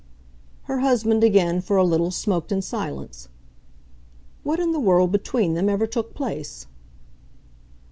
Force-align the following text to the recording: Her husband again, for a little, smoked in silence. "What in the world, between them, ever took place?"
Her 0.63 0.79
husband 0.79 1.23
again, 1.23 1.61
for 1.61 1.77
a 1.77 1.83
little, 1.83 2.09
smoked 2.09 2.51
in 2.51 2.63
silence. 2.63 3.29
"What 4.41 4.59
in 4.59 4.71
the 4.71 4.79
world, 4.79 5.11
between 5.11 5.53
them, 5.53 5.69
ever 5.69 5.85
took 5.85 6.15
place?" 6.15 6.65